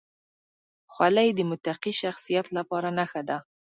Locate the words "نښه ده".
2.97-3.37